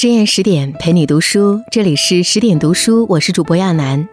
[0.00, 4.08] 深夜十点陪你读书，这里是十点读书，我是主播亚楠。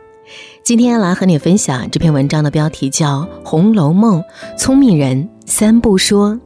[0.63, 4.19] 今天来和你分享这篇文章的标题叫《红楼梦》，
[4.57, 6.39] 聪明人三不说。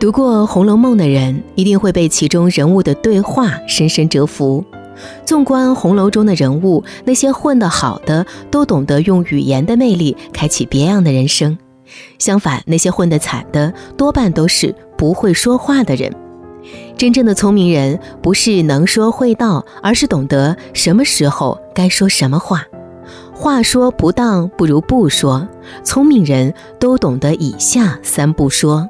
[0.00, 4.64] 读过《红楼梦》的人，一定会被其中人物的对话深深折服。
[5.26, 11.58] 纵观红楼中的人物，那些混得好的，都懂得用语言的魅力开启别样的人生；
[12.18, 16.12] 相反，那些混得惨的，多半都是不会说话的人。
[16.96, 22.64] 真正的聪明人，不是能说会道，而是懂得什么时候该说什么话。
[23.32, 25.46] 话说不当，不如不说。
[25.84, 28.88] 聪明人都懂得以下三不说。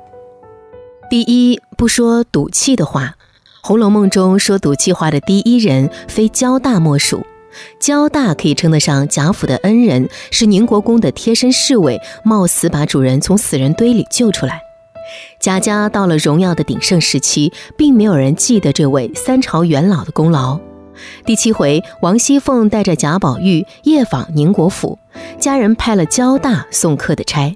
[1.10, 3.14] 第一，不说赌气的话。
[3.68, 7.26] 《红楼梦》中说赌气话的第一人，非焦大莫属。
[7.80, 14.60] 焦大可以称得上贾府的恩人，是宁国公的贴身侍卫，冒死把主人从死人堆里救出来。
[15.38, 20.58] 贾家到了荣耀的鼎盛时期，并没有人记得这位三朝元老的功劳。
[21.24, 24.98] 第七回，王熙凤带着贾宝玉夜访宁国府，
[25.38, 27.54] 家人派了焦大送客的差。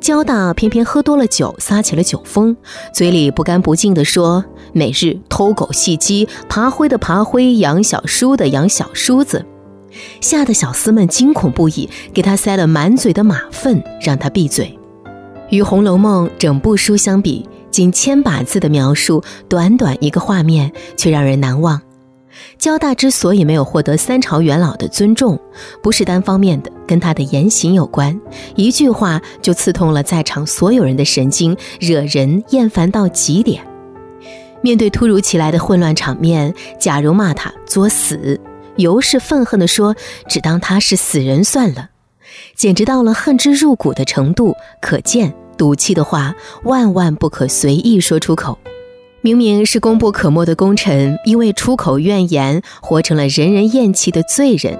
[0.00, 2.56] 焦大偏偏喝多了酒，撒起了酒疯，
[2.92, 9.44] 嘴里不干不净地说：“每日偷狗戏鸡，爬灰的爬灰，养小叔的养小叔子。”
[10.20, 14.78] 吓得小厮们惊恐不已，给他塞了满嘴的马粪，让他闭嘴。
[15.50, 21.80] 与《红楼梦》整部书相比，仅千把字的描述，短短一个画面，却让人难忘。
[22.58, 25.38] 交大之所以没有获得三朝元老的尊重，
[25.82, 28.18] 不是单方面的，跟他的言行有关。
[28.54, 33.62] 一句话就刺痛了在场所有人的神经，惹人厌烦到极点。
[34.62, 38.40] 面对突如其来的混乱场面，贾蓉骂他作死，
[38.76, 39.94] 尤氏愤恨地说
[40.28, 41.90] ：“只当他是死人算了。”
[42.56, 44.54] 简直到了恨之入骨的程度。
[44.80, 46.34] 可见赌气的话，
[46.64, 48.58] 万万不可随意说出口。
[49.26, 54.78] 明明是功不可没的功臣，因为出口怨言，活成了人人厌弃的罪人。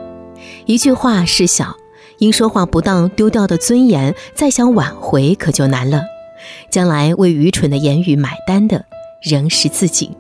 [0.67, 1.75] 一句话事小，
[2.19, 6.03] 因说话不当丢掉的尊严，再想挽回可就难了。
[6.71, 8.85] 将来为愚蠢的言语买单的，
[9.21, 10.17] 仍是自己。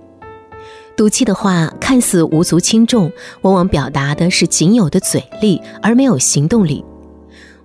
[0.97, 6.84] 赌气的话看似无足轻重，往往表达的是仅有的嘴力，而没有行动力。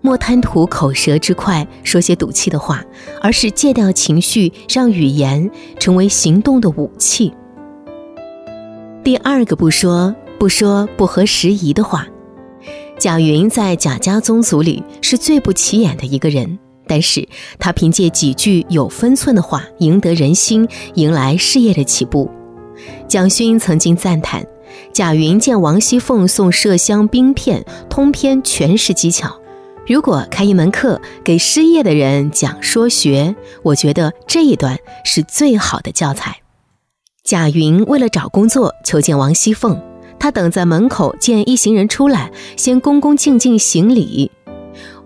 [0.03, 2.83] 莫贪图口舌之快，说些赌气的话，
[3.21, 7.31] 而是戒掉情绪，让语言成为行动的武器。
[9.03, 12.07] 第二个不说，不说不合时宜的话。
[12.97, 16.57] 贾云在贾家宗族里是最不起眼的一个人，
[16.87, 17.27] 但是
[17.59, 22.29] 他凭借几句有分寸的话，赢得人心，迎来事业的起步。
[23.07, 24.45] 蒋勋曾经赞叹，
[24.93, 29.40] 贾云见王熙凤送麝香冰片，通篇全是技巧。
[29.87, 36.37] 如果开一门课给失业的人讲说学，我觉得这一段是最好的教材。
[37.23, 39.81] 贾云为了找工作求见王熙凤，
[40.19, 44.31] 他等在门口见一行人出来，先恭恭敬敬行礼。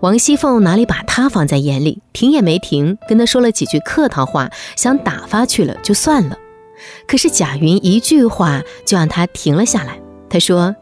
[0.00, 6.36] 王熙凤哪里把他放在眼里，停也没停，跟他说了几句客套话，想打发去了就算了。
[7.08, 9.98] 可是贾云一句话就让他停了下来。
[10.28, 10.76] 他说：“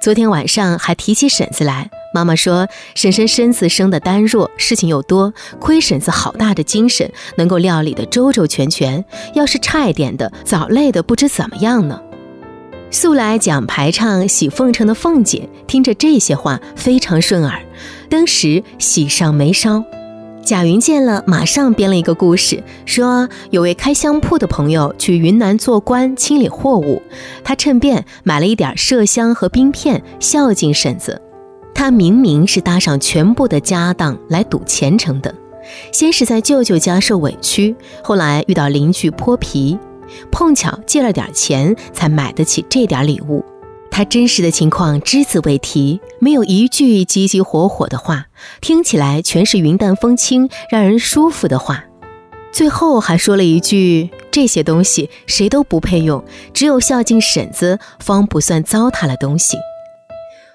[0.00, 9.04] 昨天晚上还提起婶子来。”妈妈说：“婶婶身子生的单弱，事情又多，亏婶子好大的精神，能够料理的周周全全。
[9.34, 12.00] 要是差一点的，早累得不知怎么样呢。”
[12.90, 17.64] 素来讲排场、喜奉承的凤姐听着这些话非常顺耳，
[18.10, 19.82] 当时喜上眉梢。
[20.44, 27.00] 贾云见了，马上编了一个故事，说有位开香铺的朋友去云南做官，清理货物，
[27.42, 31.22] 他趁便买了一点麝香和冰片，孝敬婶子。
[31.74, 35.34] 他明明是搭上全部的家当来赌前程的，
[35.92, 39.78] 先是在舅舅家受委屈，后来遇到邻居泼皮，
[40.30, 43.44] 碰巧借了点钱才买得起这点礼物。
[43.90, 48.26] 他真实的情况只字未提，没有一句急急火火的话，
[48.60, 51.84] 听起来全是云淡风轻、让人舒服的话。
[52.52, 56.22] 最后还说了一句：“这些东西谁都不配用，
[56.54, 59.56] 只有孝敬婶子方不算糟蹋了东西。”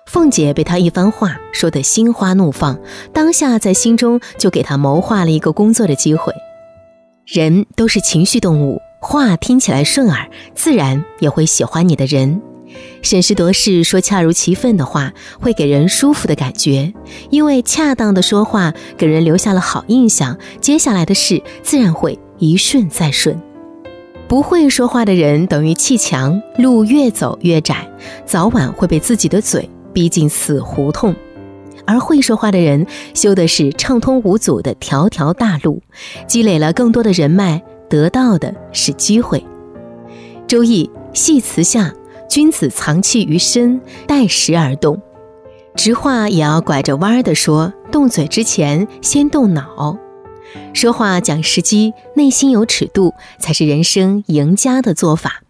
[0.07, 2.80] 凤姐被他一番话说得心花怒放，
[3.13, 6.33] 当下在心中就给他谋划了一个工作的机会。
[7.25, 12.42] 人都是情绪动物，话听起来顺耳，自然也会喜欢你的人。
[13.01, 15.12] 审时度势说恰如其分的话，
[15.42, 16.94] 会给人舒服的感觉，
[17.30, 23.38] 因为恰当的说话给人留下了好印象，接下来的事自然会一顺再顺。
[24.30, 27.89] 不会说话的人等于砌墙，路越走越窄，
[28.25, 29.69] 早晚会被自己的嘴。
[29.97, 31.15] 逼近死胡同，
[31.83, 32.85] 而会说话的人
[33.15, 35.81] 修的是畅通无阻的条条大路，
[36.27, 39.44] 积累了更多的人脉，得到的是机会。
[40.47, 41.91] 周易系辞下，
[42.29, 45.01] 君子藏器于身，待时而动。
[45.73, 49.97] 直话也要拐着弯儿的说，动嘴之前先动脑。
[50.75, 55.41] 说话讲时机，内心有尺度，才是人生赢家的做法。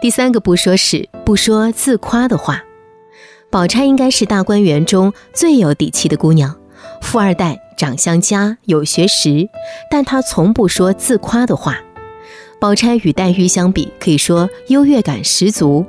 [0.00, 2.62] 第三个不说是不说自夸的话。
[3.50, 6.54] 宝钗应该是大观园中最有底气的姑娘，
[7.00, 9.48] 富二代，长相佳，有学识，
[9.90, 11.78] 但她从不说自夸的话。
[12.60, 15.86] 宝钗与黛玉相比，可以说优越感十足。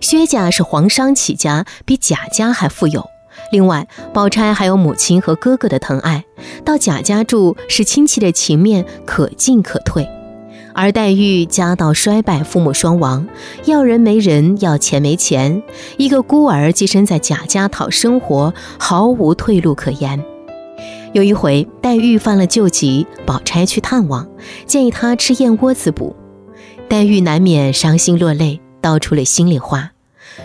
[0.00, 3.08] 薛家是皇商起家，比贾家还富有。
[3.52, 6.24] 另外，宝钗还有母亲和哥哥的疼爱，
[6.64, 10.06] 到贾家住是亲戚的情面可进可退。
[10.74, 13.26] 而黛玉家道衰败，父母双亡，
[13.64, 15.62] 要人没人，要钱没钱，
[15.96, 20.22] 一个孤儿寄身在贾家讨生活，毫无退路可言。
[21.14, 24.28] 有一回，黛玉犯了旧疾，宝钗去探望，
[24.66, 26.14] 建议她吃燕窝滋补。
[26.88, 29.90] 黛玉难免伤心落泪，道出了心里话，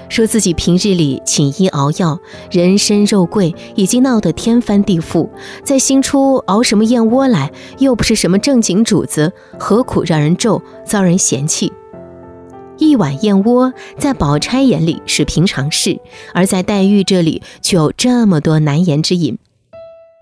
[0.09, 2.19] 说自己平日里请医熬药，
[2.51, 5.29] 人参肉桂已经闹得天翻地覆，
[5.63, 11.71] 在新初熬什么燕窝来，又不是什么正经主子，何苦让人咒，遭人嫌弃？
[12.77, 15.99] 一碗燕窝在宝钗眼里是平常事，
[16.33, 19.37] 而在黛玉这里却有这么多难言之隐。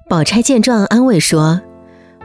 [0.09, 1.61] 宝钗见状，安慰说：“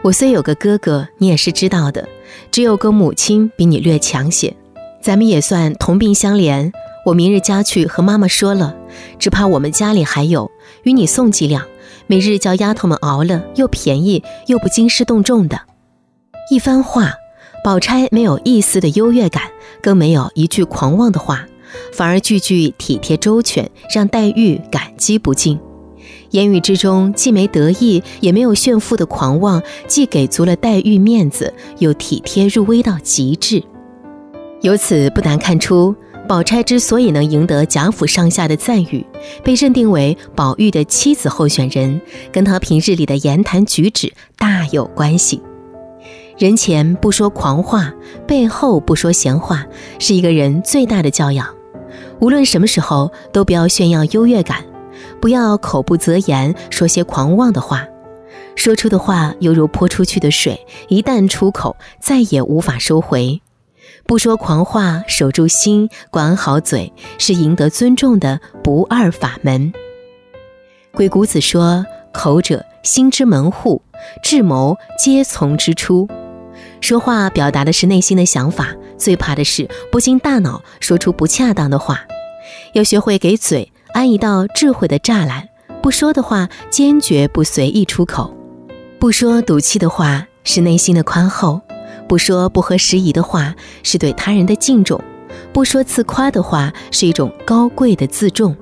[0.02, 2.08] 我虽有个哥哥，你也是知道的，
[2.50, 4.54] 只有个母亲比你略强些，
[5.00, 6.72] 咱们也算同病相怜。
[7.06, 8.74] 我明日家去和妈妈说了，
[9.16, 10.50] 只怕我们家里还有，
[10.82, 11.64] 与你送几两，
[12.08, 15.60] 每日叫丫头们熬了，又便宜又不惊师动众的。”
[16.50, 17.12] 一番话，
[17.62, 19.44] 宝钗没有一丝的优越感，
[19.80, 21.46] 更没有一句狂妄的话，
[21.92, 25.60] 反而句句体贴周全，让黛玉感激不尽。
[26.30, 33.62] 言语之中既没得意，也没有炫富的狂妄，既给足了黛玉面子，又体贴入微到极致。
[34.62, 35.94] 由此不难看出，
[36.28, 39.06] 宝钗之所以能赢得贾府上下的赞誉，
[39.44, 42.00] 被认定为宝玉的妻子候选人，
[42.32, 45.40] 跟她平日里的言谈举止大有关系。
[46.36, 47.94] 人前不说狂话，
[48.26, 49.64] 背后不说闲话，
[49.98, 51.48] 是一个人最大的教养。
[52.18, 54.64] 无论什么时候，都不要炫耀优越感。
[55.20, 57.86] 不要口不择言，说些狂妄的话。
[58.54, 63.40] 说出的话犹如泼出去的水，一旦出口，再也无法收回。
[64.06, 69.72] 不说狂话，守住心，管好嘴，是赢得尊重的不二法门。
[70.92, 73.82] 鬼谷子说：“口者，心之门户，
[74.22, 76.08] 智谋皆从之出。”
[76.80, 82.06] 说话表达的是内心的想法，最怕的是不经大脑说出不恰当的话。
[82.74, 83.72] 要学会给嘴。
[83.92, 85.48] 安一道智慧的栅栏，
[85.82, 88.30] 不说的话坚决不随意出口；
[88.98, 91.62] 不说赌气的话是内心的宽厚；
[92.08, 94.98] 不说不合时宜的话是对他人的敬重；
[95.52, 98.56] 不说自夸的话是一种高贵的自重。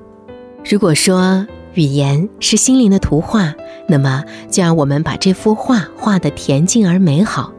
[0.63, 3.53] 如果说语言是心灵的图画，
[3.87, 7.51] 那么就让我们把这幅画画得恬静而美好。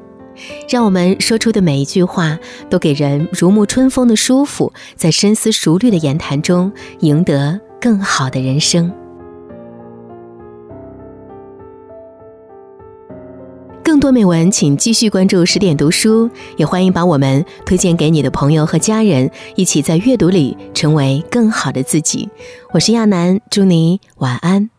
[0.68, 2.38] 让我们说出的每一句话
[2.68, 7.60] 都给人如沐春风的舒服，在深思熟虑的言谈中赢得。
[7.78, 8.90] 更好的人生。
[13.96, 22.28] 更多美文，请继续关注十点读书，也欢迎把我们推荐给你的朋友和家人，一起在阅读里成为更好的自己。
[22.72, 24.75] 我是亚楠，祝你晚安。